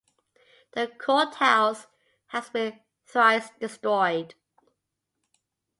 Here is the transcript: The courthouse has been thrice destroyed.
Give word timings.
The 0.71 0.87
courthouse 0.87 1.85
has 2.29 2.49
been 2.49 2.79
thrice 3.05 3.51
destroyed. 3.59 4.33